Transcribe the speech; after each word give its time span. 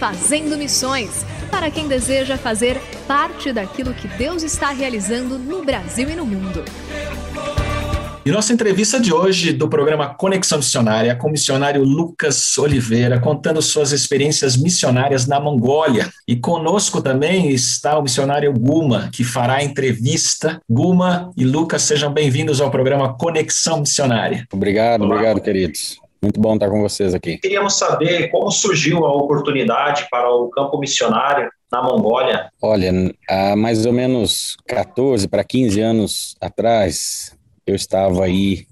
Fazendo 0.00 0.56
Missões 0.56 1.26
para 1.50 1.70
quem 1.70 1.86
deseja 1.86 2.38
fazer 2.38 2.80
parte 3.06 3.52
daquilo 3.52 3.92
que 3.92 4.08
Deus 4.08 4.42
está 4.42 4.70
realizando 4.70 5.38
no 5.38 5.62
Brasil 5.62 6.08
e 6.08 6.16
no 6.16 6.24
mundo. 6.24 6.64
E 8.24 8.30
nossa 8.30 8.50
entrevista 8.54 8.98
de 8.98 9.12
hoje 9.12 9.52
do 9.52 9.68
programa 9.68 10.14
Conexão 10.14 10.56
Missionária 10.56 11.14
com 11.14 11.28
o 11.28 11.30
missionário 11.30 11.84
Lucas 11.84 12.56
Oliveira, 12.56 13.20
contando 13.20 13.60
suas 13.60 13.92
experiências 13.92 14.56
missionárias 14.56 15.26
na 15.26 15.38
Mongólia. 15.38 16.08
E 16.26 16.34
conosco 16.34 17.02
também 17.02 17.50
está 17.50 17.98
o 17.98 18.02
missionário 18.02 18.54
Guma, 18.54 19.10
que 19.12 19.22
fará 19.22 19.56
a 19.56 19.64
entrevista. 19.64 20.62
Guma 20.68 21.30
e 21.36 21.44
Lucas, 21.44 21.82
sejam 21.82 22.10
bem-vindos 22.10 22.58
ao 22.62 22.70
programa 22.70 23.18
Conexão 23.18 23.80
Missionária. 23.80 24.46
Obrigado, 24.50 25.02
Olá. 25.02 25.16
obrigado, 25.16 25.42
queridos. 25.42 26.00
Muito 26.22 26.38
bom 26.38 26.52
estar 26.54 26.68
com 26.68 26.82
vocês 26.82 27.14
aqui. 27.14 27.38
Queríamos 27.38 27.78
saber 27.78 28.28
como 28.28 28.50
surgiu 28.50 29.06
a 29.06 29.16
oportunidade 29.16 30.06
para 30.10 30.30
o 30.30 30.50
campo 30.50 30.78
missionário 30.78 31.50
na 31.72 31.82
Mongólia. 31.82 32.50
Olha, 32.60 32.92
há 33.26 33.56
mais 33.56 33.86
ou 33.86 33.92
menos 33.92 34.54
14 34.66 35.26
para 35.26 35.42
15 35.42 35.80
anos 35.80 36.36
atrás, 36.38 37.34
eu 37.66 37.74
estava 37.74 38.24
aí 38.24 38.66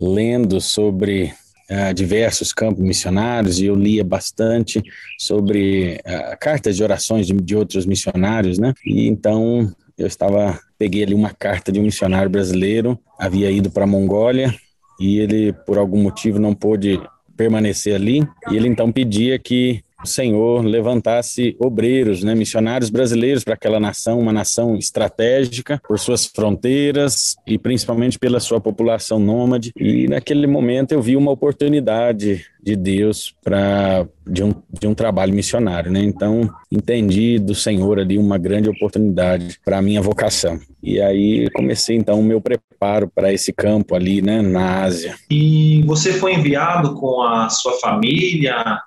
lendo 0.00 0.62
sobre 0.62 1.34
uh, 1.70 1.92
diversos 1.92 2.54
campos 2.54 2.82
missionários 2.82 3.60
e 3.60 3.66
eu 3.66 3.74
lia 3.74 4.02
bastante 4.02 4.82
sobre 5.18 6.00
uh, 6.06 6.38
cartas 6.40 6.74
de 6.74 6.82
orações 6.82 7.26
de, 7.26 7.34
de 7.34 7.54
outros 7.54 7.84
missionários, 7.84 8.58
né? 8.58 8.72
E 8.86 9.08
então 9.08 9.70
eu 9.98 10.06
estava 10.06 10.58
peguei 10.78 11.02
ali 11.02 11.12
uma 11.12 11.34
carta 11.34 11.70
de 11.70 11.80
um 11.80 11.82
missionário 11.82 12.30
brasileiro, 12.30 12.98
havia 13.18 13.50
ido 13.50 13.70
para 13.70 13.84
a 13.84 13.86
Mongólia 13.86 14.54
e 14.98 15.18
ele, 15.18 15.52
por 15.52 15.78
algum 15.78 16.02
motivo, 16.02 16.38
não 16.38 16.54
pôde 16.54 17.00
permanecer 17.36 17.94
ali. 17.94 18.26
E 18.50 18.56
ele 18.56 18.68
então 18.68 18.90
pedia 18.90 19.38
que 19.38 19.82
o 20.02 20.06
Senhor 20.06 20.64
levantasse 20.64 21.56
obreiros, 21.58 22.22
né, 22.22 22.34
missionários 22.34 22.88
brasileiros 22.88 23.42
para 23.42 23.54
aquela 23.54 23.80
nação, 23.80 24.20
uma 24.20 24.32
nação 24.32 24.76
estratégica 24.76 25.80
por 25.86 25.98
suas 25.98 26.26
fronteiras 26.26 27.36
e 27.46 27.58
principalmente 27.58 28.18
pela 28.18 28.38
sua 28.38 28.60
população 28.60 29.18
nômade. 29.18 29.72
E 29.76 30.06
naquele 30.06 30.46
momento 30.46 30.92
eu 30.92 31.02
vi 31.02 31.16
uma 31.16 31.32
oportunidade 31.32 32.46
de 32.62 32.76
Deus 32.76 33.34
para 33.42 34.06
de 34.26 34.44
um, 34.44 34.52
de 34.78 34.86
um 34.86 34.94
trabalho 34.94 35.32
missionário, 35.32 35.90
né? 35.90 36.00
Então 36.00 36.50
entendi 36.70 37.38
do 37.38 37.54
Senhor 37.54 37.98
ali 37.98 38.18
uma 38.18 38.36
grande 38.36 38.68
oportunidade 38.68 39.58
para 39.64 39.78
a 39.78 39.82
minha 39.82 40.02
vocação. 40.02 40.60
E 40.82 41.00
aí 41.00 41.48
comecei 41.50 41.96
então 41.96 42.20
o 42.20 42.24
meu 42.24 42.40
preparo 42.40 43.08
para 43.12 43.32
esse 43.32 43.52
campo 43.52 43.94
ali, 43.94 44.20
né, 44.20 44.42
na 44.42 44.82
Ásia. 44.82 45.14
E 45.30 45.82
você 45.86 46.12
foi 46.12 46.34
enviado 46.34 46.94
com 46.94 47.22
a 47.22 47.48
sua 47.48 47.72
família 47.80 48.78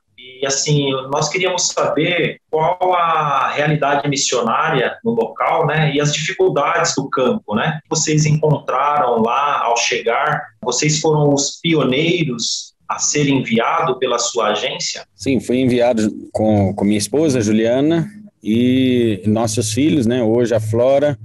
e 0.41 0.47
assim, 0.47 0.89
nós 1.11 1.29
queríamos 1.29 1.67
saber 1.67 2.39
qual 2.49 2.93
a 2.95 3.51
realidade 3.51 4.09
missionária 4.09 4.97
no 5.03 5.11
local, 5.11 5.67
né, 5.67 5.93
e 5.93 6.01
as 6.01 6.11
dificuldades 6.11 6.95
do 6.95 7.07
campo, 7.09 7.55
né? 7.55 7.79
Vocês 7.87 8.25
encontraram 8.25 9.21
lá 9.21 9.61
ao 9.63 9.77
chegar, 9.77 10.41
vocês 10.61 10.99
foram 10.99 11.31
os 11.31 11.59
pioneiros 11.61 12.73
a 12.89 12.97
ser 12.97 13.29
enviado 13.29 13.99
pela 13.99 14.17
sua 14.17 14.47
agência? 14.47 15.05
Sim, 15.15 15.39
fui 15.39 15.59
enviado 15.59 16.11
com, 16.31 16.73
com 16.73 16.83
minha 16.83 16.97
esposa, 16.97 17.39
Juliana, 17.39 18.09
e 18.43 19.21
nossos 19.27 19.71
filhos, 19.71 20.07
né? 20.07 20.23
Hoje 20.23 20.55
a 20.55 20.59
Flora, 20.59 21.17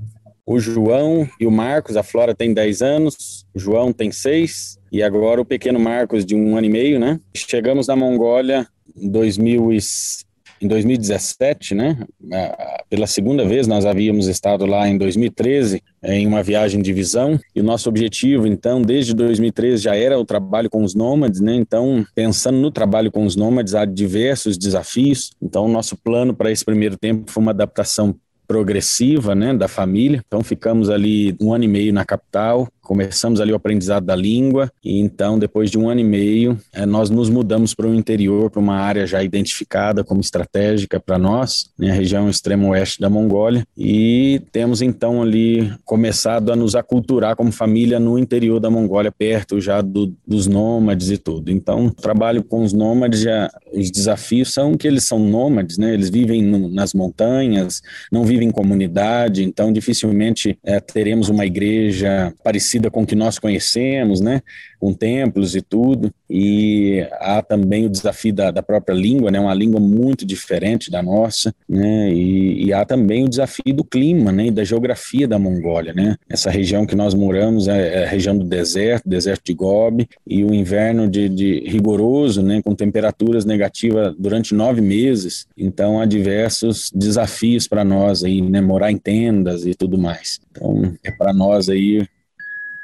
o 0.45 0.61
João 0.61 1.27
e 1.41 1.47
o 1.47 1.51
Marcos. 1.51 1.97
A 1.97 2.03
Flora 2.03 2.35
tem 2.35 2.53
10 2.53 2.83
anos, 2.83 3.47
o 3.55 3.59
João 3.59 3.93
tem 3.93 4.13
6, 4.13 4.79
e 4.93 5.03
agora 5.03 5.41
o 5.41 5.45
pequeno 5.45 5.81
Marcos, 5.81 6.25
de 6.25 6.37
um 6.37 6.57
ano 6.57 6.67
e 6.67 6.71
meio, 6.71 7.01
né? 7.01 7.19
Chegamos 7.35 7.87
na 7.89 7.97
Mongólia 7.97 8.69
2000 8.97 9.71
em 10.59 10.69
2017, 10.69 11.75
né? 11.75 11.99
Pela 12.89 13.07
segunda 13.07 13.45
vez, 13.45 13.67
nós 13.67 13.85
havíamos 13.85 14.27
estado 14.27 14.65
lá 14.65 14.89
em 14.89 14.97
2013 14.97 15.83
em 16.03 16.27
uma 16.27 16.43
viagem 16.43 16.81
de 16.81 16.93
visão 16.93 17.39
e 17.55 17.61
o 17.61 17.65
nosso 17.65 17.89
objetivo, 17.89 18.47
então, 18.47 18.81
desde 18.81 19.15
2013 19.15 19.83
já 19.83 19.95
era 19.95 20.19
o 20.19 20.25
trabalho 20.25 20.71
com 20.71 20.83
os 20.83 20.95
nômades, 20.95 21.41
né? 21.41 21.55
Então, 21.55 22.07
pensando 22.15 22.59
no 22.59 22.71
trabalho 22.71 23.13
com 23.13 23.27
os 23.27 23.37
nômades, 23.37 23.75
há 23.75 23.85
diversos 23.85 24.57
desafios. 24.57 25.33
Então, 25.43 25.69
nosso 25.69 25.97
plano 25.97 26.35
para 26.35 26.51
esse 26.51 26.65
primeiro 26.65 26.97
tempo 26.97 27.31
foi 27.31 27.43
uma 27.43 27.53
adaptação 27.53 28.15
progressiva, 28.49 29.35
né, 29.35 29.53
da 29.53 29.67
família. 29.67 30.23
Então, 30.27 30.41
ficamos 30.43 30.89
ali 30.89 31.37
um 31.41 31.53
ano 31.53 31.65
e 31.65 31.69
meio 31.69 31.93
na 31.93 32.05
capital, 32.05 32.69
começamos 32.87 33.41
ali 33.41 33.53
o 33.53 33.57
aprendizado 33.57 34.07
da 34.07 34.15
língua 34.15 34.71
e 34.83 35.01
então 35.01 35.39
depois 35.39 35.71
de 35.71 35.77
um 35.77 35.89
ano 35.89 36.01
e 36.01 36.05
meio 36.05 36.57
é, 36.73 36.87
nós 36.87 37.11
nos 37.11 37.29
mudamos 37.29 37.75
para 37.75 37.89
o 37.89 37.95
interior, 37.95 38.49
para 38.49 38.61
uma 38.61 38.77
área 38.77 39.05
já 39.07 39.25
identificada 39.25 40.05
como 40.05 40.21
estratégica 40.21 41.01
para 41.01 41.19
nós, 41.19 41.69
né, 41.77 41.91
a 41.91 41.95
região 41.95 42.31
extremo 42.31 42.69
oeste 42.69 43.01
da 43.01 43.11
Mongólia 43.11 43.67
e 43.77 44.41
temos 44.53 44.81
então 44.83 45.21
ali 45.21 45.73
começado 45.85 46.53
a 46.53 46.57
nos 46.57 46.77
aculturar 46.77 47.35
como 47.35 47.51
família 47.51 47.99
no 47.99 48.17
interior 48.19 48.61
da 48.61 48.71
Mongólia, 48.71 49.11
perto 49.11 49.61
já 49.61 49.81
do, 49.81 50.15
dos 50.27 50.47
nômades 50.47 51.11
e 51.11 51.19
tudo. 51.19 51.51
Então 51.51 51.91
trabalho 51.91 52.45
com 52.45 52.63
os 52.63 52.73
nômades, 52.73 53.21
já, 53.21 53.51
os 53.73 53.91
desafios 53.91 54.53
são 54.53 54.77
que 54.77 54.87
eles 54.87 55.03
são 55.03 55.19
nômades, 55.19 55.77
né, 55.77 55.93
eles 55.93 56.09
vivem 56.09 56.41
no, 56.41 56.69
nas 56.69 56.95
montanhas, 56.95 57.83
não 58.13 58.25
vivem 58.25 58.49
em 58.49 58.53
comunidade, 58.53 59.43
então 59.43 59.73
dificilmente 59.73 60.57
é, 60.63 60.79
teremos 60.79 61.29
uma 61.29 61.45
igreja 61.45 62.33
parecida 62.45 62.76
parecida 62.77 62.91
com 62.91 63.03
o 63.03 63.07
que 63.07 63.15
nós 63.15 63.39
conhecemos, 63.39 64.21
né? 64.21 64.43
com 64.79 64.93
templos 64.93 65.55
e 65.57 65.63
tudo, 65.63 66.13
e 66.29 67.07
há 67.13 67.43
também 67.43 67.87
o 67.87 67.91
desafio 67.91 68.33
da, 68.33 68.51
da 68.51 68.63
própria 68.63 68.95
língua, 68.95 69.31
né, 69.31 69.41
uma 69.41 69.55
língua 69.55 69.81
muito 69.81 70.25
diferente 70.25 70.91
da 70.91 71.03
nossa, 71.03 71.55
né, 71.69 72.13
e, 72.13 72.67
e, 72.67 72.73
há 72.73 72.85
também 72.85 73.25
o 73.25 73.29
desafio 73.29 73.75
do 73.75 73.85
clima, 73.85 74.31
né, 74.31 74.51
da 74.51 74.65
geografia 74.65 75.27
da 75.27 75.39
Mongólia, 75.39 75.93
né, 75.93 76.17
essa 76.29 76.51
região 76.51 76.87
que 76.87 76.95
nós 76.95 77.15
moramos 77.15 77.69
é, 77.69 78.03
é 78.03 78.05
a 78.05 78.09
região 78.09 78.37
do 78.37 78.45
deserto, 78.45 79.09
deserto 79.09 79.45
de 79.45 79.55
Gobi, 79.55 80.09
e 80.27 80.45
o 80.45 80.55
inverno 80.55 81.09
de, 81.09 81.29
de 81.29 81.61
rigoroso, 81.67 82.43
né, 82.43 82.61
com 82.63 82.75
temperaturas 82.75 83.45
negativas 83.45 84.15
durante 84.19 84.55
nove 84.55 84.81
meses, 84.81 85.47
então 85.57 86.01
há 86.01 86.07
diversos 86.07 86.91
desafios 86.95 87.67
para 87.67 87.85
nós 87.85 88.25
aí, 88.25 88.43
né, 88.43 88.61
morar 88.61 88.91
em 88.91 88.99
tendas 88.99 89.65
e 89.65 89.75
tudo 89.75 89.97
mais, 89.97 90.39
então 90.51 90.95
é 91.03 91.11
para 91.11 91.33
nós 91.33 91.69
aí 91.69 92.07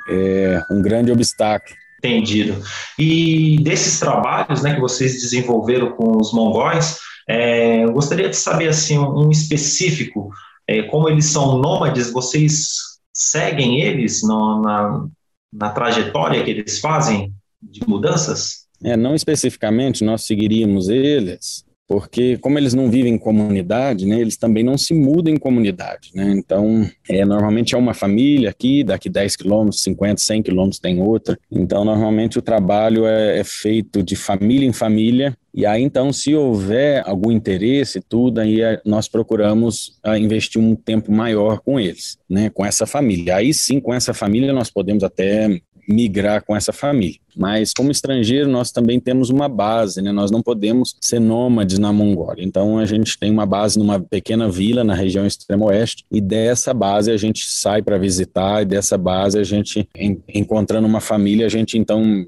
é 0.09 0.63
um 0.71 0.81
grande 0.83 1.11
obstáculo. 1.13 1.77
Entendido. 1.99 2.61
E 2.99 3.59
desses 3.63 4.01
trabalhos 4.01 4.63
né, 4.63 4.75
que 4.75 4.81
vocês 4.81 5.21
desenvolveram 5.21 5.93
com 5.93 6.19
os 6.21 6.33
mongóis, 6.33 6.99
É, 7.29 7.85
eu 7.85 7.93
gostaria 7.93 8.29
de 8.29 8.37
saber 8.37 8.69
assim 8.69 8.99
um, 8.99 9.31
específico, 9.31 10.31
é, 10.67 10.83
como 10.83 11.09
eles 11.09 11.27
são 11.27 11.57
nômades, 11.59 12.13
vocês 12.13 12.75
seguem 13.15 13.81
eles 13.81 14.23
no, 14.25 14.61
na, 14.61 15.07
na 15.53 15.71
trajetória 15.71 16.43
que 16.43 16.51
eles 16.51 16.81
fazem 16.81 17.33
de 17.63 17.81
mudanças? 17.87 18.67
É, 18.83 18.97
não 18.97 19.15
especificamente 19.15 20.03
nós 20.03 20.25
seguiríamos 20.25 20.89
eles, 20.89 21.65
porque 21.93 22.39
como 22.39 22.59
eles 22.59 22.73
não 22.73 22.91
vivem 22.91 23.13
em 23.13 23.19
comunidade, 23.19 24.07
né, 24.07 24.19
eles 24.19 24.39
também 24.39 24.65
não 24.65 24.79
se 24.79 24.95
mudam 24.95 25.35
em 25.35 25.37
comunidade, 25.37 26.09
né, 26.15 26.33
então 26.35 26.89
é, 27.07 27.23
normalmente 27.23 27.75
é 27.75 27.79
uma 27.79 27.93
família 27.93 28.49
aqui, 28.49 28.83
daqui 28.83 29.11
10 29.11 29.37
quilômetros, 29.37 29.83
50, 29.83 30.19
100 30.19 30.43
quilômetros 30.43 30.79
tem 30.79 31.03
outra, 31.03 31.39
então 31.51 31.85
normalmente 31.85 32.39
o 32.39 32.43
trabalho 32.43 33.05
é, 33.05 33.41
é, 33.41 33.45
feito 33.45 34.03
de 34.03 34.17
família 34.17 34.67
em 34.67 34.73
família, 34.73 35.37
e 35.55 35.67
aí 35.67 35.83
então 35.83 36.11
se 36.15 36.35
houver 36.35 37.03
algum 37.07 37.31
interesse 37.31 38.01
tudo, 38.01 38.39
aí 38.39 38.63
é, 38.63 38.81
nós 38.87 39.07
procuramos 39.07 39.99
ah, 40.03 40.19
investir 40.19 40.63
um 40.63 40.75
tempo 40.75 41.13
maior 41.13 41.61
com 41.61 41.79
eles, 41.79 42.17
né, 42.27 42.49
com 42.49 42.65
essa 42.65 42.87
família, 42.87 43.37
aí 43.37 43.53
sim 43.53 43.79
com 43.79 43.93
essa 43.93 44.15
família 44.15 44.51
nós 44.51 44.71
podemos 44.71 45.05
até 45.05 45.61
migrar 45.93 46.45
com 46.45 46.57
essa 46.57 46.73
família. 46.73 47.21
Mas 47.37 47.73
como 47.73 47.91
estrangeiro, 47.91 48.49
nós 48.49 48.71
também 48.71 49.01
temos 49.01 49.31
uma 49.31 49.49
base, 49.49 50.03
né? 50.03 50.13
Nós 50.13 50.31
não 50.31 50.43
podemos 50.43 50.97
ser 51.01 51.21
nômades 51.21 51.79
na 51.79 51.93
Mongólia. 51.93 52.45
Então 52.45 52.79
a 52.79 52.85
gente 52.85 53.19
tem 53.19 53.31
uma 53.31 53.47
base 53.47 53.79
numa 53.79 54.01
pequena 54.01 54.51
vila 54.51 54.85
na 54.85 54.95
região 54.95 55.27
extremo 55.27 55.67
oeste 55.67 56.05
e 56.11 56.21
dessa 56.21 56.75
base 56.75 57.11
a 57.11 57.17
gente 57.17 57.45
sai 57.47 57.83
para 57.83 57.99
visitar 57.99 58.63
e 58.63 58.67
dessa 58.67 58.99
base 58.99 59.39
a 59.39 59.45
gente 59.45 59.89
encontrando 60.29 60.87
uma 60.87 61.01
família, 61.01 61.47
a 61.47 61.51
gente 61.51 61.79
então 61.79 62.27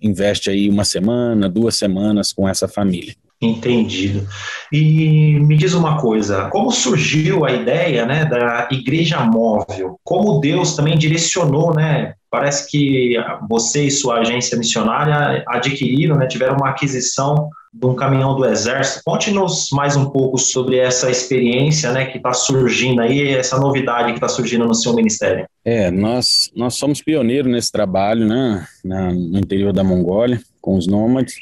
investe 0.00 0.50
aí 0.50 0.68
uma 0.68 0.84
semana, 0.84 1.48
duas 1.48 1.76
semanas 1.76 2.32
com 2.32 2.48
essa 2.48 2.66
família. 2.66 3.14
Entendido. 3.40 4.26
E 4.72 5.38
me 5.40 5.56
diz 5.56 5.74
uma 5.74 6.00
coisa, 6.00 6.48
como 6.48 6.70
surgiu 6.70 7.44
a 7.44 7.52
ideia 7.52 8.06
né, 8.06 8.24
da 8.24 8.68
igreja 8.70 9.20
móvel? 9.24 9.98
Como 10.04 10.38
Deus 10.38 10.76
também 10.76 10.96
direcionou, 10.96 11.74
né? 11.74 12.14
Parece 12.32 12.66
que 12.70 13.14
você 13.46 13.84
e 13.84 13.90
sua 13.90 14.20
agência 14.20 14.56
missionária 14.56 15.44
adquiriram, 15.46 16.16
né, 16.16 16.26
tiveram 16.26 16.56
uma 16.56 16.70
aquisição 16.70 17.50
de 17.74 17.86
um 17.86 17.94
caminhão 17.94 18.34
do 18.34 18.46
Exército. 18.46 19.02
Conte-nos 19.04 19.68
mais 19.70 19.96
um 19.96 20.06
pouco 20.06 20.38
sobre 20.38 20.78
essa 20.78 21.10
experiência 21.10 21.92
né, 21.92 22.06
que 22.06 22.16
está 22.16 22.32
surgindo 22.32 23.02
aí, 23.02 23.34
essa 23.34 23.58
novidade 23.58 24.08
que 24.08 24.14
está 24.14 24.30
surgindo 24.30 24.64
no 24.64 24.74
seu 24.74 24.94
ministério. 24.94 25.46
É, 25.62 25.90
nós, 25.90 26.50
nós 26.56 26.74
somos 26.74 27.02
pioneiros 27.02 27.52
nesse 27.52 27.70
trabalho 27.70 28.26
né, 28.26 28.66
na, 28.82 29.12
no 29.12 29.38
interior 29.38 29.74
da 29.74 29.84
Mongólia, 29.84 30.40
com 30.58 30.74
os 30.74 30.86
nômades 30.86 31.34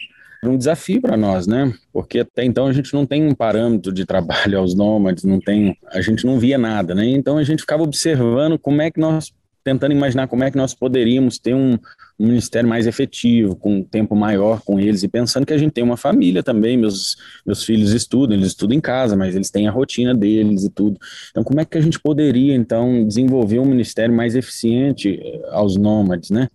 um 0.42 0.56
desafio 0.56 1.02
para 1.02 1.18
nós, 1.18 1.46
né? 1.46 1.70
Porque 1.92 2.20
até 2.20 2.42
então 2.44 2.66
a 2.66 2.72
gente 2.72 2.94
não 2.94 3.04
tem 3.04 3.26
um 3.26 3.34
parâmetro 3.34 3.92
de 3.92 4.06
trabalho 4.06 4.58
aos 4.58 4.74
nômades, 4.74 5.22
não 5.22 5.38
tem, 5.38 5.76
a 5.92 6.00
gente 6.00 6.24
não 6.24 6.38
via 6.38 6.56
nada, 6.56 6.94
né? 6.94 7.06
Então 7.06 7.36
a 7.36 7.44
gente 7.44 7.60
ficava 7.60 7.82
observando 7.82 8.58
como 8.58 8.80
é 8.80 8.90
que 8.90 8.98
nós 8.98 9.30
tentando 9.62 9.92
imaginar 9.92 10.26
como 10.28 10.44
é 10.44 10.50
que 10.50 10.56
nós 10.56 10.74
poderíamos 10.74 11.38
ter 11.38 11.54
um, 11.54 11.74
um, 12.18 12.26
ministério 12.26 12.68
mais 12.68 12.86
efetivo, 12.86 13.54
com 13.56 13.76
um 13.76 13.82
tempo 13.82 14.16
maior 14.16 14.62
com 14.62 14.78
eles, 14.78 15.02
e 15.02 15.08
pensando 15.08 15.46
que 15.46 15.52
a 15.52 15.58
gente 15.58 15.72
tem 15.72 15.84
uma 15.84 15.96
família 15.96 16.42
também, 16.42 16.76
meus, 16.76 17.16
meus 17.44 17.64
filhos 17.64 17.92
estudam, 17.92 18.36
eles 18.36 18.48
estudam 18.48 18.76
em 18.76 18.80
casa, 18.80 19.16
mas 19.16 19.34
eles 19.34 19.50
têm 19.50 19.68
a 19.68 19.70
rotina 19.70 20.14
deles 20.14 20.64
e 20.64 20.70
tudo. 20.70 20.98
Então, 21.30 21.44
como 21.44 21.60
é 21.60 21.64
que 21.64 21.78
a 21.78 21.80
gente 21.80 22.00
poderia, 22.00 22.54
então, 22.54 23.06
desenvolver 23.06 23.58
um 23.58 23.66
ministério 23.66 24.14
mais 24.14 24.34
eficiente 24.34 25.20
eh, 25.22 25.48
aos 25.50 25.76
nômades, 25.76 26.30
né? 26.30 26.48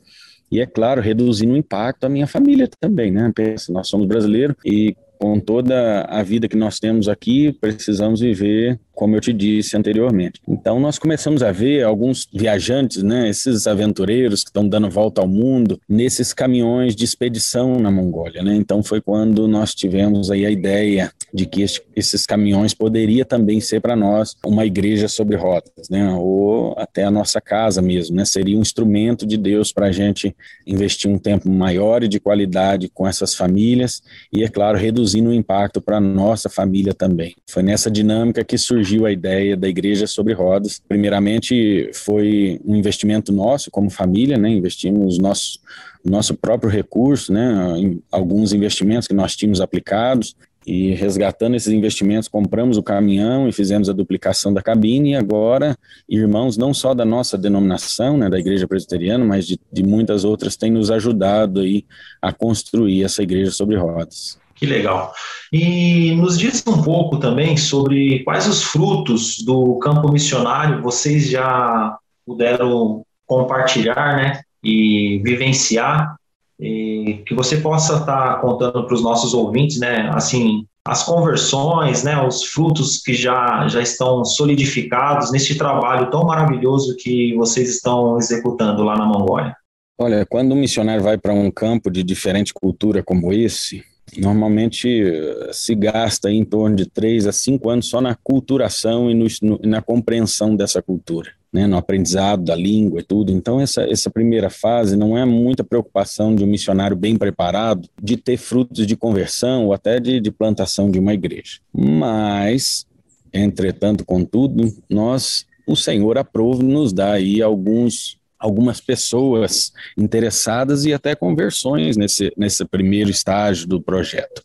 E 0.51 0.59
é 0.59 0.65
claro, 0.65 1.01
reduzindo 1.01 1.53
o 1.53 1.57
impacto 1.57 2.05
à 2.05 2.09
minha 2.09 2.27
família 2.27 2.69
também, 2.79 3.11
né? 3.11 3.31
Pensa, 3.35 3.73
nós 3.73 3.87
somos 3.87 4.07
brasileiros 4.07 4.55
e 4.63 4.95
com 5.17 5.39
toda 5.39 6.01
a 6.03 6.21
vida 6.23 6.47
que 6.47 6.57
nós 6.57 6.79
temos 6.79 7.07
aqui, 7.07 7.51
precisamos 7.53 8.19
viver 8.19 8.79
como 8.95 9.15
eu 9.15 9.21
te 9.21 9.33
disse 9.33 9.77
anteriormente. 9.77 10.41
Então 10.47 10.79
nós 10.79 10.97
começamos 10.97 11.43
a 11.43 11.51
ver 11.51 11.83
alguns 11.83 12.27
viajantes, 12.33 13.03
né, 13.03 13.29
esses 13.29 13.67
aventureiros 13.67 14.43
que 14.43 14.49
estão 14.49 14.67
dando 14.67 14.89
volta 14.89 15.21
ao 15.21 15.27
mundo 15.27 15.79
nesses 15.87 16.33
caminhões 16.33 16.95
de 16.95 17.03
expedição 17.03 17.79
na 17.79 17.91
Mongólia, 17.91 18.41
né? 18.41 18.55
Então 18.55 18.81
foi 18.81 19.01
quando 19.01 19.47
nós 19.47 19.75
tivemos 19.75 20.31
aí 20.31 20.45
a 20.45 20.51
ideia 20.51 21.11
de 21.33 21.45
que 21.45 21.65
esses 21.95 22.25
caminhões 22.25 22.73
poderia 22.73 23.25
também 23.25 23.59
ser 23.59 23.81
para 23.81 23.95
nós 23.95 24.35
uma 24.45 24.65
igreja 24.65 25.07
sobre 25.07 25.35
rotas, 25.35 25.89
né? 25.89 26.13
Ou 26.13 26.73
até 26.77 27.03
a 27.03 27.11
nossa 27.11 27.41
casa 27.41 27.81
mesmo, 27.81 28.15
né? 28.15 28.23
Seria 28.25 28.57
um 28.57 28.61
instrumento 28.61 29.25
de 29.25 29.37
Deus 29.37 29.71
para 29.71 29.87
a 29.87 29.91
gente 29.91 30.35
investir 30.65 31.11
um 31.11 31.17
tempo 31.17 31.49
maior 31.49 32.03
e 32.03 32.07
de 32.07 32.19
qualidade 32.19 32.89
com 32.93 33.07
essas 33.07 33.35
famílias 33.35 34.01
e 34.31 34.43
é 34.43 34.47
claro 34.47 34.77
reduzindo 34.77 35.29
o 35.29 35.33
impacto 35.33 35.81
para 35.81 35.99
nossa 35.99 36.49
família 36.49 36.93
também. 36.93 37.35
Foi 37.49 37.61
nessa 37.61 37.91
dinâmica 37.91 38.43
que 38.43 38.57
surgiu 38.57 38.84
surgiu 38.85 39.05
a 39.07 39.11
ideia 39.11 39.57
da 39.57 39.67
igreja 39.67 40.05
sobre 40.05 40.33
rodas. 40.33 40.79
Primeiramente, 40.87 41.89
foi 41.93 42.61
um 42.63 42.75
investimento 42.75 43.33
nosso 43.33 43.71
como 43.71 43.89
família, 43.89 44.37
né? 44.37 44.49
Investimos 44.49 45.17
nosso 45.17 45.59
nosso 46.03 46.35
próprio 46.35 46.69
recurso, 46.69 47.33
né? 47.33 47.79
Em 47.79 47.99
alguns 48.11 48.53
investimentos 48.53 49.07
que 49.07 49.13
nós 49.13 49.35
tínhamos 49.35 49.59
aplicados 49.59 50.35
e 50.63 50.93
resgatando 50.93 51.55
esses 51.55 51.73
investimentos, 51.73 52.27
compramos 52.27 52.77
o 52.77 52.83
caminhão 52.83 53.49
e 53.49 53.51
fizemos 53.51 53.89
a 53.89 53.93
duplicação 53.93 54.53
da 54.53 54.61
cabine. 54.61 55.11
E 55.11 55.15
agora, 55.15 55.75
irmãos, 56.07 56.57
não 56.57 56.75
só 56.75 56.93
da 56.93 57.05
nossa 57.05 57.39
denominação, 57.39 58.17
né, 58.17 58.29
da 58.29 58.37
Igreja 58.37 58.67
Presbiteriana, 58.67 59.25
mas 59.25 59.47
de, 59.47 59.59
de 59.71 59.83
muitas 59.83 60.23
outras, 60.23 60.55
têm 60.55 60.71
nos 60.71 60.91
ajudado 60.91 61.61
aí 61.61 61.85
a 62.21 62.31
construir 62.31 63.03
essa 63.03 63.23
igreja 63.23 63.49
sobre 63.49 63.75
rodas. 63.75 64.37
Que 64.55 64.65
legal. 64.65 65.13
E 65.51 66.15
nos 66.15 66.37
diz 66.37 66.63
um 66.65 66.81
pouco 66.81 67.17
também 67.17 67.57
sobre 67.57 68.23
quais 68.23 68.47
os 68.47 68.63
frutos 68.63 69.37
do 69.39 69.77
campo 69.79 70.11
missionário 70.11 70.81
vocês 70.81 71.29
já 71.29 71.97
puderam 72.25 73.03
compartilhar, 73.25 74.15
né, 74.15 74.41
e 74.63 75.21
vivenciar, 75.23 76.15
e 76.59 77.21
que 77.27 77.33
você 77.35 77.57
possa 77.57 77.97
estar 77.97 78.39
contando 78.39 78.85
para 78.85 78.93
os 78.93 79.03
nossos 79.03 79.33
ouvintes, 79.33 79.79
né, 79.79 80.09
assim, 80.13 80.65
as 80.87 81.03
conversões, 81.03 82.03
né, 82.03 82.21
os 82.21 82.43
frutos 82.43 82.99
que 82.99 83.13
já, 83.13 83.67
já 83.67 83.81
estão 83.81 84.23
solidificados 84.23 85.31
neste 85.31 85.55
trabalho 85.55 86.09
tão 86.11 86.23
maravilhoso 86.23 86.95
que 86.97 87.35
vocês 87.35 87.69
estão 87.69 88.17
executando 88.17 88.83
lá 88.83 88.95
na 88.95 89.05
Mongólia. 89.05 89.55
Olha, 89.97 90.25
quando 90.25 90.53
um 90.53 90.57
missionário 90.57 91.01
vai 91.01 91.17
para 91.17 91.33
um 91.33 91.49
campo 91.49 91.89
de 91.89 92.03
diferente 92.03 92.53
cultura 92.53 93.01
como 93.01 93.33
esse, 93.33 93.83
normalmente 94.17 94.87
eh, 94.87 95.49
se 95.51 95.75
gasta 95.75 96.31
em 96.31 96.45
torno 96.45 96.75
de 96.75 96.85
três 96.85 97.27
a 97.27 97.31
cinco 97.31 97.69
anos 97.69 97.87
só 97.87 97.99
na 97.99 98.15
culturação 98.15 99.09
e 99.09 99.13
no, 99.13 99.27
no, 99.41 99.59
na 99.63 99.81
compreensão 99.81 100.55
dessa 100.55 100.81
cultura, 100.81 101.31
né, 101.51 101.67
no 101.67 101.77
aprendizado 101.77 102.43
da 102.43 102.55
língua 102.55 102.99
e 102.99 103.03
tudo. 103.03 103.31
Então, 103.31 103.59
essa, 103.59 103.83
essa 103.83 104.09
primeira 104.09 104.49
fase 104.49 104.95
não 104.95 105.17
é 105.17 105.25
muita 105.25 105.63
preocupação 105.63 106.35
de 106.35 106.43
um 106.43 106.47
missionário 106.47 106.95
bem 106.95 107.17
preparado 107.17 107.89
de 108.01 108.15
ter 108.15 108.37
frutos 108.37 108.85
de 108.85 108.95
conversão 108.95 109.65
ou 109.65 109.73
até 109.73 109.99
de, 109.99 110.19
de 110.19 110.31
plantação 110.31 110.89
de 110.89 110.99
uma 110.99 111.13
igreja. 111.13 111.59
Mas, 111.73 112.85
entretanto, 113.33 114.05
contudo, 114.05 114.73
nós, 114.89 115.45
o 115.67 115.75
Senhor 115.75 116.17
aprova 116.17 116.63
nos 116.63 116.93
dá 116.93 117.13
aí 117.13 117.41
alguns 117.41 118.17
algumas 118.45 118.79
pessoas 118.79 119.73
interessadas 119.97 120.85
e 120.85 120.93
até 120.93 121.15
conversões 121.15 121.97
nesse, 121.97 122.31
nesse 122.37 122.63
primeiro 122.63 123.09
estágio 123.09 123.67
do 123.67 123.81
projeto. 123.81 124.43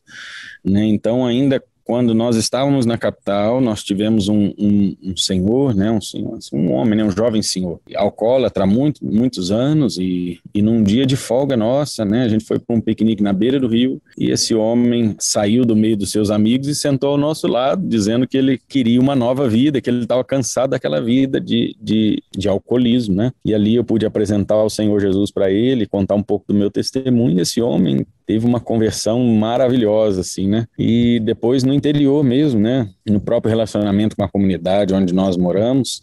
Né? 0.64 0.87
Então, 0.87 1.26
ainda 1.26 1.62
quando 1.90 2.14
nós 2.14 2.37
estávamos 2.37 2.87
na 2.87 2.97
capital, 2.97 3.61
nós 3.61 3.83
tivemos 3.83 4.28
um, 4.28 4.52
um, 4.57 4.97
um 5.02 5.16
senhor, 5.16 5.75
né, 5.75 5.90
um, 5.90 6.00
senhor, 6.00 6.37
assim, 6.37 6.57
um 6.57 6.71
homem, 6.71 6.97
né, 6.97 7.04
um 7.04 7.11
jovem 7.11 7.42
senhor, 7.42 7.80
alcoólatra 7.97 8.62
há 8.62 8.66
muito, 8.66 9.04
muitos 9.04 9.50
anos, 9.50 9.99
e, 9.99 10.38
e 10.54 10.62
num 10.62 10.85
dia 10.85 11.04
de 11.04 11.16
folga 11.16 11.57
nossa, 11.57 12.04
né, 12.04 12.23
a 12.23 12.28
gente 12.28 12.45
foi 12.45 12.61
para 12.61 12.76
um 12.76 12.80
piquenique 12.80 13.25
na 13.25 13.33
beira 13.33 13.59
do 13.59 13.66
rio, 13.66 14.00
e 14.16 14.30
esse 14.30 14.54
homem 14.54 15.16
saiu 15.19 15.64
do 15.64 15.75
meio 15.75 15.97
dos 15.97 16.12
seus 16.12 16.30
amigos 16.30 16.69
e 16.69 16.76
sentou 16.76 17.11
ao 17.11 17.19
nosso 17.19 17.49
lado, 17.49 17.85
dizendo 17.85 18.25
que 18.25 18.37
ele 18.37 18.61
queria 18.69 19.00
uma 19.00 19.16
nova 19.16 19.49
vida, 19.49 19.80
que 19.80 19.90
ele 19.90 20.02
estava 20.02 20.23
cansado 20.23 20.71
daquela 20.71 21.00
vida 21.00 21.40
de, 21.40 21.75
de, 21.80 22.23
de 22.37 22.49
alcoolismo, 22.49 23.14
né, 23.14 23.32
e 23.44 23.54
ali 23.54 23.75
eu 23.75 23.84
pude 23.84 24.06
apresentar 24.06 24.62
o 24.62 24.70
Senhor 24.70 25.00
Jesus 25.00 25.30
para 25.30 25.50
ele, 25.50 25.87
contar 25.87 26.14
um 26.14 26.22
pouco 26.22 26.46
do 26.49 26.54
meu 26.54 26.70
testemunho, 26.70 27.40
esse 27.40 27.60
homem 27.60 28.06
teve 28.26 28.46
uma 28.46 28.60
conversão 28.60 29.25
maravilhosa, 29.25 30.20
assim, 30.20 30.46
né? 30.46 30.66
E 30.78 31.18
depois 31.20 31.64
no 31.64 31.75
interior 31.75 32.22
mesmo, 32.22 32.60
né? 32.60 32.88
No 33.04 33.20
próprio 33.20 33.50
relacionamento 33.50 34.14
com 34.14 34.22
a 34.22 34.28
comunidade 34.28 34.94
onde 34.94 35.12
nós 35.12 35.37
moramos, 35.37 36.00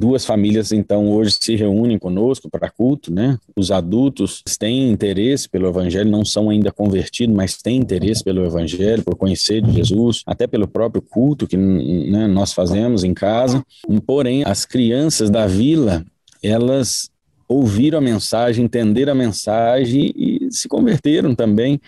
duas 0.00 0.24
famílias 0.24 0.72
então 0.72 1.10
hoje 1.10 1.36
se 1.38 1.54
reúnem 1.54 1.98
conosco 1.98 2.48
para 2.48 2.70
culto, 2.70 3.12
né? 3.12 3.38
Os 3.54 3.70
adultos 3.70 4.42
têm 4.58 4.90
interesse 4.90 5.46
pelo 5.46 5.68
evangelho, 5.68 6.10
não 6.10 6.24
são 6.24 6.48
ainda 6.48 6.72
convertidos, 6.72 7.36
mas 7.36 7.60
têm 7.60 7.76
interesse 7.76 8.24
pelo 8.24 8.44
evangelho, 8.44 9.04
por 9.04 9.14
conhecer 9.14 9.60
de 9.60 9.72
Jesus, 9.72 10.22
até 10.24 10.46
pelo 10.46 10.66
próprio 10.66 11.02
culto 11.02 11.46
que 11.46 11.56
né, 11.56 12.26
nós 12.26 12.54
fazemos 12.54 13.04
em 13.04 13.12
casa. 13.12 13.62
Porém, 14.06 14.42
as 14.46 14.64
crianças 14.64 15.28
da 15.28 15.46
vila, 15.46 16.02
elas 16.42 17.10
ouviram 17.46 17.98
a 17.98 18.00
mensagem, 18.00 18.64
entenderam 18.64 19.12
a 19.12 19.14
mensagem 19.14 20.14
e 20.16 20.48
se 20.50 20.66
converteram 20.66 21.34
também 21.34 21.78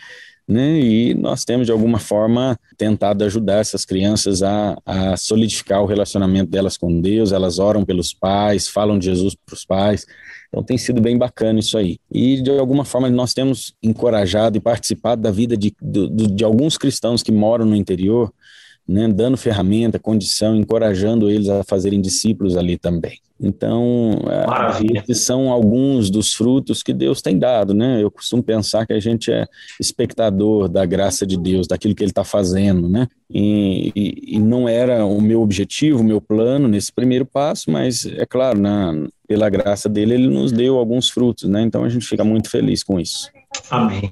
né? 0.46 0.78
E 0.80 1.14
nós 1.14 1.44
temos, 1.44 1.66
de 1.66 1.72
alguma 1.72 1.98
forma, 1.98 2.58
tentado 2.76 3.24
ajudar 3.24 3.60
essas 3.60 3.84
crianças 3.84 4.42
a, 4.42 4.76
a 4.84 5.16
solidificar 5.16 5.82
o 5.82 5.86
relacionamento 5.86 6.50
delas 6.50 6.76
com 6.76 7.00
Deus. 7.00 7.32
Elas 7.32 7.58
oram 7.58 7.84
pelos 7.84 8.12
pais, 8.12 8.68
falam 8.68 8.98
de 8.98 9.06
Jesus 9.06 9.34
para 9.34 9.54
os 9.54 9.64
pais. 9.64 10.06
Então 10.48 10.62
tem 10.62 10.76
sido 10.76 11.00
bem 11.00 11.16
bacana 11.16 11.60
isso 11.60 11.78
aí. 11.78 11.98
E 12.10 12.42
de 12.42 12.50
alguma 12.50 12.84
forma 12.84 13.08
nós 13.08 13.32
temos 13.32 13.74
encorajado 13.82 14.58
e 14.58 14.60
participado 14.60 15.22
da 15.22 15.30
vida 15.30 15.56
de, 15.56 15.74
de, 15.80 16.08
de 16.08 16.44
alguns 16.44 16.76
cristãos 16.76 17.22
que 17.22 17.32
moram 17.32 17.64
no 17.64 17.76
interior 17.76 18.32
né, 18.86 19.08
dando 19.08 19.36
ferramenta, 19.36 19.98
condição, 19.98 20.56
encorajando 20.56 21.30
eles 21.30 21.48
a 21.48 21.62
fazerem 21.64 22.00
discípulos 22.00 22.56
ali 22.56 22.76
também. 22.76 23.18
Então, 23.42 24.12
é, 24.28 24.98
esses 24.98 25.20
são 25.20 25.50
alguns 25.50 26.08
dos 26.08 26.32
frutos 26.32 26.82
que 26.82 26.92
Deus 26.92 27.20
tem 27.20 27.36
dado, 27.36 27.74
né? 27.74 28.00
Eu 28.00 28.10
costumo 28.10 28.42
pensar 28.42 28.86
que 28.86 28.92
a 28.92 29.00
gente 29.00 29.32
é 29.32 29.46
espectador 29.80 30.68
da 30.68 30.86
graça 30.86 31.26
de 31.26 31.36
Deus, 31.36 31.66
daquilo 31.66 31.94
que 31.94 32.04
Ele 32.04 32.12
está 32.12 32.22
fazendo, 32.22 32.88
né? 32.88 33.08
E, 33.28 33.92
e, 33.96 34.36
e, 34.36 34.38
não 34.38 34.68
era 34.68 35.04
o 35.04 35.20
meu 35.20 35.42
objetivo, 35.42 36.00
o 36.00 36.04
meu 36.04 36.20
plano 36.20 36.68
nesse 36.68 36.92
primeiro 36.92 37.26
passo, 37.26 37.70
mas 37.70 38.06
é 38.06 38.24
claro, 38.26 38.60
na, 38.60 38.92
pela 39.26 39.48
graça 39.50 39.88
dele, 39.88 40.14
Ele 40.14 40.28
nos 40.28 40.52
deu 40.52 40.78
alguns 40.78 41.10
frutos, 41.10 41.48
né? 41.48 41.62
Então 41.62 41.82
a 41.82 41.88
gente 41.88 42.06
fica 42.06 42.22
muito 42.22 42.48
feliz 42.48 42.84
com 42.84 43.00
isso. 43.00 43.28
Amém. 43.70 44.10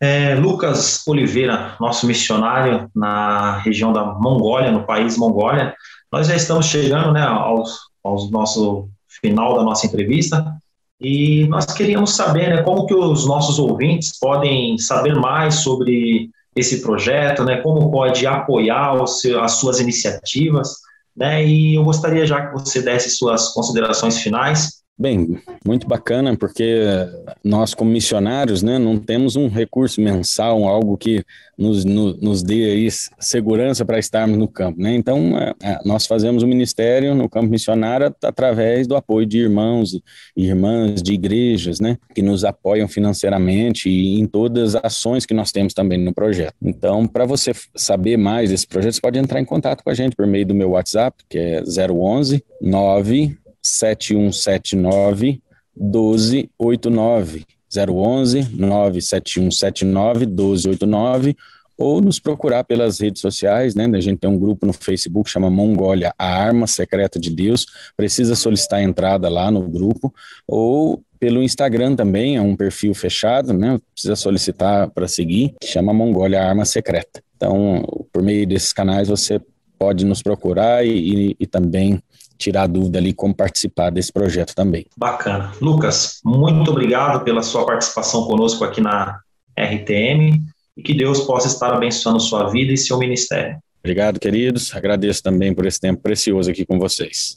É, 0.00 0.34
Lucas 0.34 1.06
Oliveira, 1.06 1.76
nosso 1.78 2.06
missionário 2.06 2.90
na 2.94 3.58
região 3.58 3.92
da 3.92 4.04
Mongólia, 4.04 4.72
no 4.72 4.84
país 4.84 5.18
Mongólia, 5.18 5.74
nós 6.10 6.26
já 6.26 6.34
estamos 6.34 6.66
chegando 6.66 7.12
né, 7.12 7.22
ao, 7.22 7.62
ao 8.02 8.28
nosso 8.30 8.88
final 9.20 9.56
da 9.56 9.62
nossa 9.62 9.86
entrevista. 9.86 10.56
E 11.00 11.46
nós 11.48 11.64
queríamos 11.66 12.14
saber 12.14 12.50
né, 12.50 12.62
como 12.62 12.86
que 12.86 12.94
os 12.94 13.26
nossos 13.26 13.58
ouvintes 13.58 14.18
podem 14.18 14.76
saber 14.78 15.14
mais 15.14 15.56
sobre 15.56 16.30
esse 16.54 16.82
projeto, 16.82 17.44
né, 17.44 17.56
como 17.62 17.90
pode 17.90 18.26
apoiar 18.26 19.06
seu, 19.06 19.42
as 19.42 19.52
suas 19.52 19.80
iniciativas, 19.80 20.74
né, 21.16 21.44
e 21.46 21.76
eu 21.76 21.84
gostaria 21.84 22.26
já 22.26 22.46
que 22.46 22.52
você 22.52 22.82
desse 22.82 23.10
suas 23.10 23.48
considerações 23.52 24.18
finais 24.18 24.80
Bem, 25.00 25.38
muito 25.64 25.88
bacana, 25.88 26.36
porque 26.36 26.84
nós, 27.42 27.72
como 27.72 27.90
missionários, 27.90 28.62
né, 28.62 28.78
não 28.78 28.98
temos 28.98 29.34
um 29.34 29.48
recurso 29.48 29.98
mensal, 29.98 30.62
algo 30.64 30.94
que 30.98 31.24
nos, 31.56 31.86
no, 31.86 32.14
nos 32.18 32.42
dê 32.42 32.70
aí 32.70 32.88
segurança 33.18 33.82
para 33.82 33.98
estarmos 33.98 34.36
no 34.36 34.46
campo. 34.46 34.78
Né? 34.78 34.94
Então, 34.94 35.38
é, 35.38 35.54
é, 35.62 35.78
nós 35.86 36.04
fazemos 36.04 36.42
o 36.42 36.46
ministério 36.46 37.14
no 37.14 37.30
campo 37.30 37.46
missionário 37.46 38.14
através 38.22 38.86
do 38.86 38.94
apoio 38.94 39.24
de 39.24 39.38
irmãos 39.38 39.98
e 40.36 40.44
irmãs 40.44 41.02
de 41.02 41.14
igrejas, 41.14 41.80
né, 41.80 41.96
que 42.14 42.20
nos 42.20 42.44
apoiam 42.44 42.86
financeiramente 42.86 43.88
e 43.88 44.20
em 44.20 44.26
todas 44.26 44.76
as 44.76 44.84
ações 44.84 45.24
que 45.24 45.32
nós 45.32 45.50
temos 45.50 45.72
também 45.72 45.96
no 45.96 46.12
projeto. 46.12 46.54
Então, 46.60 47.06
para 47.06 47.24
você 47.24 47.52
saber 47.74 48.18
mais 48.18 48.50
desse 48.50 48.66
projeto, 48.66 48.92
você 48.92 49.00
pode 49.00 49.18
entrar 49.18 49.40
em 49.40 49.46
contato 49.46 49.82
com 49.82 49.88
a 49.88 49.94
gente 49.94 50.14
por 50.14 50.26
meio 50.26 50.44
do 50.44 50.54
meu 50.54 50.72
WhatsApp, 50.72 51.24
que 51.26 51.38
é 51.38 51.62
011 51.62 52.44
9 52.60 53.39
7179 53.62 55.40
1289 55.76 57.44
011 57.72 58.48
97179 58.56 60.26
1289 60.26 61.36
ou 61.78 62.00
nos 62.02 62.20
procurar 62.20 62.62
pelas 62.64 63.00
redes 63.00 63.22
sociais, 63.22 63.74
né? 63.74 63.86
A 63.94 64.00
gente 64.00 64.18
tem 64.18 64.28
um 64.28 64.38
grupo 64.38 64.66
no 64.66 64.72
Facebook 64.72 65.30
chama 65.30 65.48
Mongólia, 65.48 66.12
a 66.18 66.26
arma 66.26 66.66
secreta 66.66 67.18
de 67.18 67.30
Deus. 67.30 67.64
Precisa 67.96 68.34
solicitar 68.34 68.82
entrada 68.82 69.30
lá 69.30 69.50
no 69.50 69.66
grupo 69.66 70.12
ou 70.46 71.02
pelo 71.18 71.42
Instagram 71.42 71.96
também, 71.96 72.36
é 72.36 72.40
um 72.40 72.56
perfil 72.56 72.94
fechado, 72.94 73.52
né? 73.52 73.78
Precisa 73.92 74.16
solicitar 74.16 74.90
para 74.90 75.06
seguir, 75.08 75.54
chama 75.62 75.92
Mongólia, 75.92 76.42
a 76.42 76.48
arma 76.48 76.64
secreta. 76.64 77.22
Então, 77.36 77.82
por 78.12 78.22
meio 78.22 78.46
desses 78.46 78.72
canais 78.72 79.08
você 79.08 79.40
pode 79.78 80.04
nos 80.04 80.22
procurar 80.22 80.84
e, 80.84 80.90
e, 80.90 81.36
e 81.40 81.46
também 81.46 82.02
tirar 82.40 82.66
dúvida 82.66 82.98
ali 82.98 83.12
como 83.12 83.34
participar 83.34 83.90
desse 83.90 84.12
projeto 84.12 84.54
também. 84.54 84.86
Bacana. 84.96 85.52
Lucas, 85.60 86.20
muito 86.24 86.70
obrigado 86.70 87.22
pela 87.22 87.42
sua 87.42 87.64
participação 87.66 88.24
conosco 88.24 88.64
aqui 88.64 88.80
na 88.80 89.20
RTM 89.58 90.42
e 90.76 90.82
que 90.82 90.94
Deus 90.94 91.20
possa 91.20 91.46
estar 91.46 91.72
abençoando 91.72 92.18
sua 92.18 92.48
vida 92.48 92.72
e 92.72 92.76
seu 92.76 92.98
ministério. 92.98 93.58
Obrigado, 93.80 94.18
queridos. 94.18 94.74
Agradeço 94.74 95.22
também 95.22 95.54
por 95.54 95.66
esse 95.66 95.80
tempo 95.80 96.02
precioso 96.02 96.50
aqui 96.50 96.66
com 96.66 96.78
vocês. 96.78 97.36